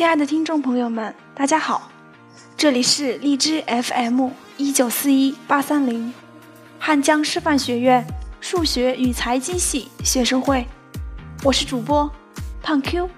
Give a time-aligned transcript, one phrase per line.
[0.00, 1.90] 亲爱的听众朋友们，大家好，
[2.56, 6.10] 这里是荔枝 FM 一九四一八三零，
[6.78, 8.02] 汉江师范学院
[8.40, 10.66] 数学与财经系学生会，
[11.44, 12.10] 我是主播
[12.62, 13.10] 胖 Q。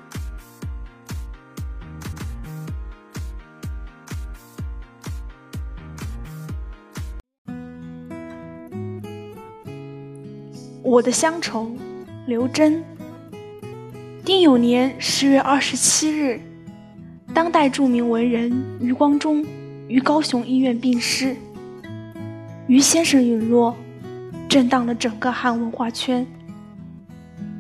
[10.83, 11.71] 我的乡愁，
[12.27, 12.83] 刘真。
[14.25, 16.41] 丁酉年十月二十七日，
[17.35, 19.45] 当代著名文人余光中
[19.89, 21.35] 于高雄医院病逝。
[22.67, 23.75] 余先生陨落，
[24.49, 26.27] 震荡了整个汉文化圈。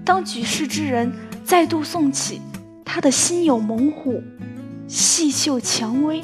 [0.04, 1.10] 当举世之人
[1.42, 2.40] 再度诵起
[2.84, 4.22] 他的心有猛虎，
[4.86, 6.20] 细嗅蔷薇，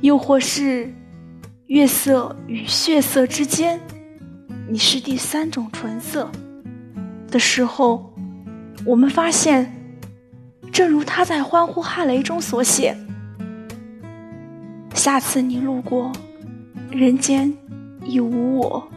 [0.00, 0.92] 又或是
[1.66, 3.80] 月色与血色之间。
[4.68, 6.30] 你是第三种纯色
[7.30, 8.12] 的时候，
[8.84, 9.72] 我们发现，
[10.72, 12.96] 正如他在《欢呼哈雷》中所写
[14.94, 16.12] ：“下次你路过，
[16.90, 17.52] 人间
[18.04, 18.88] 已无我。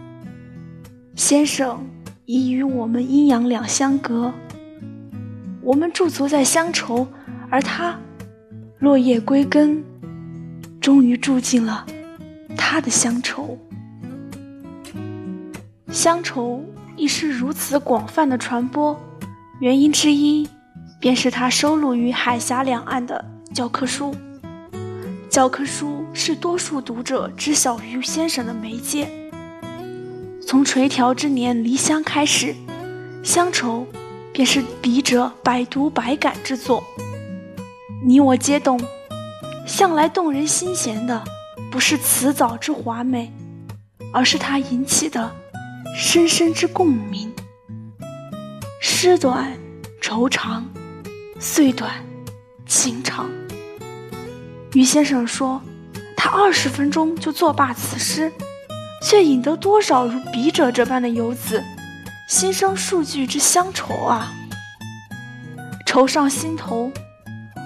[1.15, 1.85] 先生
[2.25, 4.31] 已与我们阴阳两相隔，
[5.61, 7.07] 我们驻足在乡愁，
[7.49, 7.97] 而他
[8.79, 9.83] 落叶归根，
[10.79, 11.85] 终于住进了
[12.55, 13.57] 他的乡愁。”
[15.91, 16.63] 乡愁
[16.95, 18.99] 亦是如此广泛的传播，
[19.59, 20.47] 原因之一，
[21.03, 24.15] 便是他收录于海峡两岸的教科书。
[25.29, 29.05] 教科书是多数读者知晓于先生的媒介。
[30.47, 32.55] 从垂髫之年离乡开始，
[33.21, 33.85] 乡愁
[34.31, 36.81] 便是笔者百读百感之作。
[38.01, 38.79] 你我皆懂，
[39.67, 41.21] 向来动人心弦的，
[41.69, 43.29] 不是词藻之华美，
[44.13, 45.29] 而是它引起的。
[45.97, 47.29] 深深之共鸣。
[48.79, 49.51] 诗短
[49.99, 50.65] 愁长，
[51.45, 51.91] 岁短
[52.65, 53.29] 情长。
[54.71, 55.61] 于先生说，
[56.15, 58.31] 他二十分钟就作罢此诗，
[59.01, 61.61] 却引得多少如笔者这般的游子
[62.29, 64.31] 心生数句之乡愁啊！
[65.85, 66.89] 愁上心头，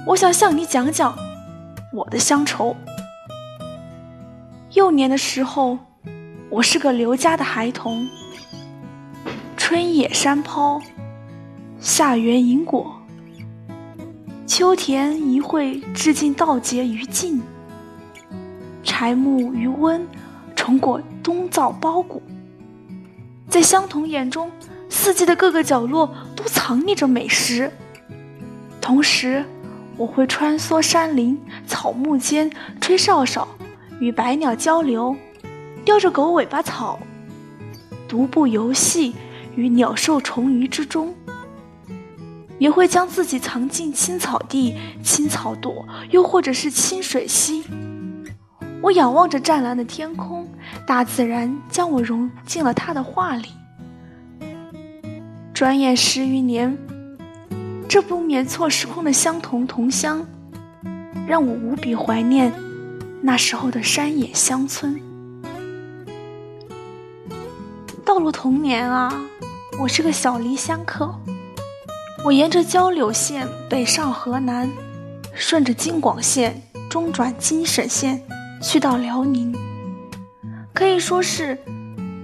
[0.08, 1.16] 我想向你讲讲
[1.94, 2.76] 我的乡愁。
[4.74, 5.78] 幼年的时候。
[6.50, 8.08] 我是个刘家的孩童，
[9.58, 10.82] 春野山抛，
[11.78, 12.97] 夏园银果，
[14.48, 17.42] 秋田一会至尽稻节于尽，
[18.82, 20.08] 柴木余温，
[20.56, 22.24] 重裹冬造包谷。
[23.50, 24.50] 在相同眼中，
[24.90, 27.70] 四季的各个角落都藏匿着美食。
[28.80, 29.44] 同时，
[29.98, 31.38] 我会穿梭山林
[31.68, 32.50] 草木间，
[32.80, 33.46] 吹哨哨，
[34.00, 35.14] 与百鸟交流。
[35.84, 36.98] 叼着狗尾巴草，
[38.08, 39.14] 独步游戏
[39.58, 41.14] 于鸟兽虫鱼之中，
[42.60, 47.64] 也会将自己藏进青草地、青草垛，又或者是清水溪。
[48.82, 50.48] 我仰望着湛蓝的天空，
[50.86, 53.50] 大自然将我融进了他的画里。
[55.54, 56.78] 转眼十余年，
[57.90, 60.26] 这不免错时空的相同同乡，
[61.28, 62.54] 让我无比怀念
[63.22, 65.00] 那时候的山野乡村。
[68.06, 69.12] 到了童年啊，
[69.80, 71.14] 我是个小离乡客。
[72.24, 74.70] 我沿着交柳线北上河南，
[75.34, 78.22] 顺着京广线中转京沈线，
[78.62, 79.56] 去到辽宁。
[80.74, 81.58] 可以说是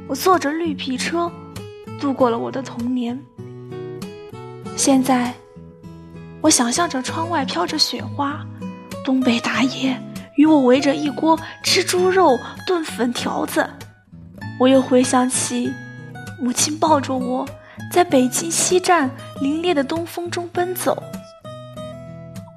[0.08, 1.32] 我坐着绿皮车
[2.00, 3.20] 度过了我的童年。
[4.76, 5.34] 现在，
[6.42, 8.46] 我想象着窗外飘着雪花，
[9.06, 9.98] 东北大爷
[10.36, 12.38] 与我围着一锅吃猪肉
[12.68, 13.70] 炖粉条子。
[14.60, 15.72] 我又回想起，
[16.42, 17.48] 母亲抱着我，
[17.94, 21.04] 在北京西站凛冽的东风中奔走。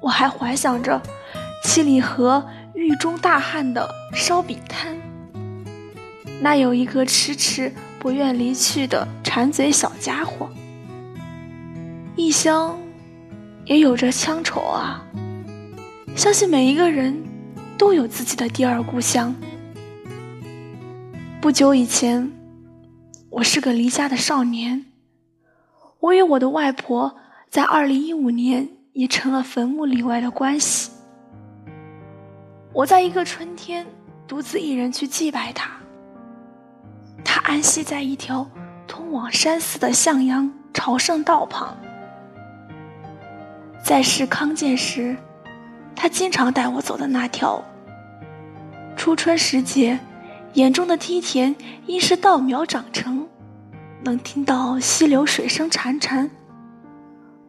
[0.01, 0.99] 我还怀想着
[1.63, 2.43] 七里河
[2.73, 4.97] 狱中大汉的烧饼摊，
[6.41, 10.49] 那有一个迟迟不愿离去的馋嘴小家伙。
[12.15, 12.75] 异乡
[13.65, 15.05] 也有着乡愁啊，
[16.15, 17.15] 相信每一个人
[17.77, 19.35] 都有自己的第二故乡。
[21.39, 22.31] 不久以前，
[23.29, 24.85] 我是个离家的少年。
[25.99, 27.15] 我与我的外婆
[27.49, 30.91] 在二零一五年也成了坟墓里外的关系。
[32.73, 33.85] 我在一个春天
[34.27, 35.71] 独自一人去祭拜她。
[37.23, 38.47] 她安息在一条
[38.87, 41.75] 通往山寺的向阳朝圣道旁。
[43.83, 45.15] 在世康健时，
[45.95, 47.63] 他经常带我走的那条。
[48.95, 49.99] 初春时节。
[50.53, 51.55] 眼中的梯田
[51.85, 53.27] 因是稻苗长成，
[54.03, 56.29] 能听到溪流水声潺潺。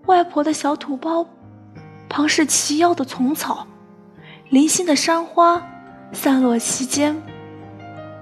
[0.06, 1.26] 外婆的小土包
[2.08, 3.66] 旁是齐腰的丛草，
[4.48, 5.62] 零星的山花
[6.12, 7.14] 散落其间。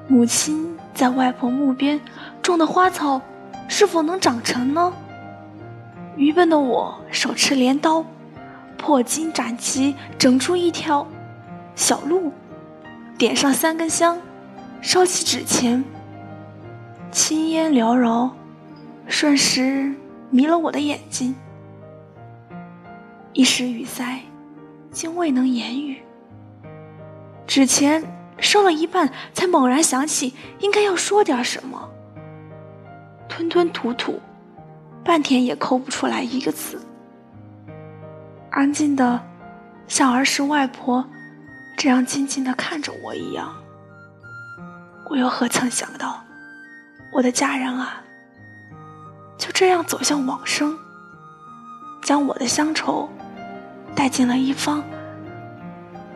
[0.09, 2.01] 母亲在外婆墓边
[2.43, 3.21] 种的花草，
[3.69, 4.93] 是否能长成呢？
[6.17, 8.05] 愚笨的我手持镰刀，
[8.77, 11.07] 破荆斩棘，整出一条
[11.75, 12.33] 小路，
[13.19, 14.19] 点上三根香，
[14.81, 15.85] 烧起纸钱，
[17.17, 18.31] 青烟缭绕，
[19.09, 19.91] 瞬时
[20.29, 21.35] 迷了我的眼睛。
[23.33, 24.21] 一时语塞，
[24.93, 26.03] 竟未能言语。
[27.47, 28.05] 纸钱
[28.39, 31.89] 烧了一半，才猛然想起应该要说点什么，
[33.27, 34.21] 吞吞吐吐。
[35.03, 36.79] 半天也抠不出来一个字，
[38.51, 39.19] 安静的，
[39.89, 41.03] 像儿时外婆
[41.79, 43.57] 这样静静的看着我一样。
[45.09, 46.23] 我又何曾想到，
[47.13, 48.03] 我的家人啊，
[49.39, 50.77] 就这样走向往生，
[52.03, 53.09] 将我的乡愁
[53.95, 54.83] 带进了一方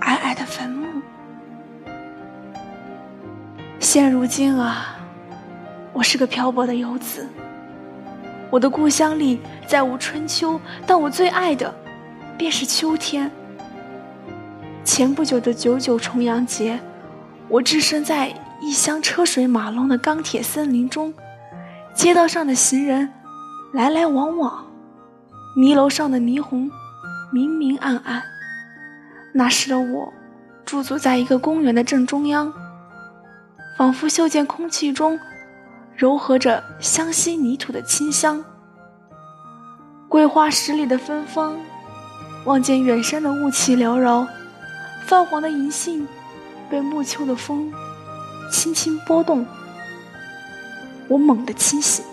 [0.00, 0.86] 矮矮的坟墓。
[3.78, 4.96] 现如今啊，
[5.92, 7.26] 我是个漂泊的游子。
[8.50, 11.72] 我的故乡里再无春秋，但我最爱的
[12.36, 13.30] 便是秋天。
[14.84, 16.78] 前不久的九九重阳节，
[17.48, 21.14] 我置身在异乡车水马龙的钢铁森林中，
[21.94, 23.10] 街道上的行人
[23.72, 24.66] 来来往往，
[25.56, 26.70] 泥楼上的霓虹
[27.32, 28.22] 明明暗暗。
[29.32, 30.12] 那时的我
[30.64, 32.52] 驻足在一个公园的正中央，
[33.78, 35.18] 仿佛嗅见空气中。
[35.96, 38.42] 柔和着香溪泥土的清香，
[40.08, 41.54] 桂花十里的芬芳，
[42.46, 44.26] 望见远山的雾气缭绕，
[45.04, 46.08] 泛黄的银杏
[46.70, 47.70] 被暮秋的风
[48.50, 49.46] 轻轻拨动。
[51.08, 52.04] 我猛地清醒，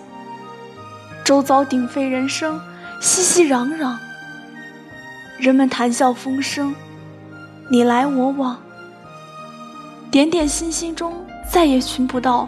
[1.24, 2.60] 周遭鼎沸人声，
[3.00, 3.96] 熙熙攘攘，
[5.38, 6.74] 人们谈笑风生，
[7.70, 8.58] 你来我往，
[10.10, 11.14] 点点星星中
[11.52, 12.48] 再也寻不到。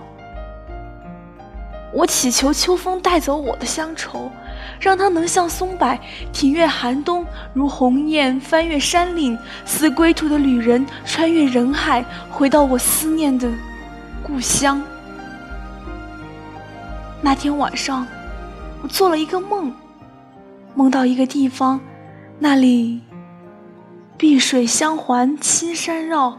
[1.92, 4.31] 我祈求秋风带走我的乡愁，
[4.80, 5.97] 让它能像松柏
[6.31, 13.47] 挺越寒冬，如鸿雁翻越山岭，似归途的旅人穿越人海，回到我思念的
[14.24, 14.81] 故乡。
[17.21, 18.07] 那天晚上，
[18.81, 19.74] 我做了一个梦，
[20.75, 21.80] 梦到一个地方，
[22.39, 23.01] 那里
[24.18, 26.38] 碧水相环，青山绕，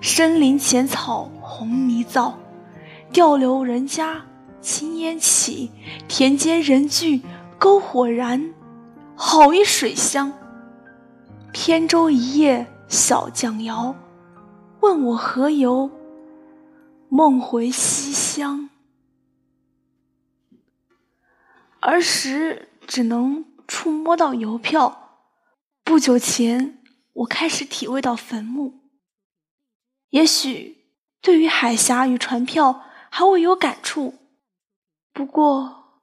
[0.00, 2.34] 深林浅草红泥皂，
[3.12, 4.22] 钓流人家。
[4.60, 5.70] 青烟起，
[6.08, 7.22] 田间人聚，
[7.60, 8.52] 篝火燃，
[9.14, 10.32] 好一水乡。
[11.52, 13.94] 扁舟一叶小将摇，
[14.80, 15.88] 问我何由？
[17.08, 18.68] 梦回西乡。
[21.80, 25.20] 儿时只能触摸到邮票，
[25.84, 26.82] 不久前
[27.12, 28.80] 我开始体味到坟墓。
[30.10, 30.86] 也许
[31.20, 34.14] 对于海峡与船票还未有感触。
[35.12, 36.02] 不过，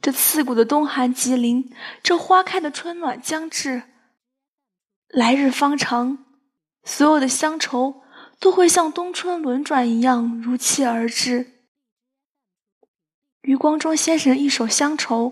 [0.00, 1.72] 这刺骨的冬寒吉临，
[2.02, 3.82] 这花开的春暖将至。
[5.08, 6.24] 来日方长，
[6.84, 8.02] 所有的乡愁
[8.38, 11.52] 都会像冬春轮转一样如期而至。
[13.42, 15.26] 余光中先生一首《乡愁》，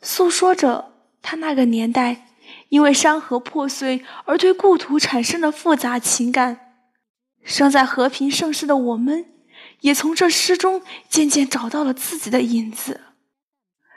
[0.00, 2.28] 诉说着他那个年代
[2.68, 6.74] 因为山河破碎而对故土产生的复杂情感。
[7.42, 9.26] 生在和平盛世的我们。
[9.80, 13.00] 也从这诗中渐渐找到了自己的影子。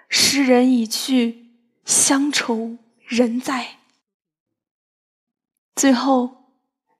[0.09, 1.51] 诗人已去，
[1.85, 3.77] 乡愁仍在。
[5.75, 6.44] 最后，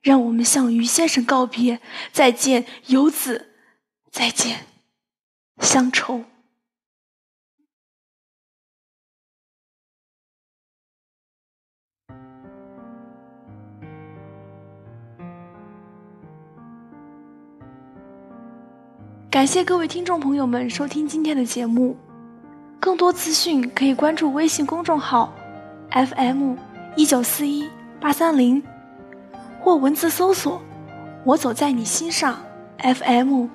[0.05, 1.79] 让我们向于先生告别，
[2.11, 3.53] 再见，游子，
[4.11, 4.67] 再见，
[5.57, 6.23] 乡愁。
[19.31, 21.97] 感谢各位听众朋友们收听今天的节目，
[22.79, 25.33] 更多资讯可以关注微信公众号
[25.89, 26.55] FM
[26.95, 27.67] 一九四一
[27.99, 28.61] 八三零，
[29.65, 30.61] 或文字搜索
[31.25, 32.37] “我走在你心上
[32.77, 33.47] FM”，QQ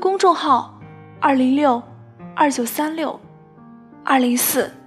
[0.00, 0.76] 公众号
[1.20, 1.80] 二零六
[2.34, 3.20] 二九三六
[4.02, 4.77] 二零四。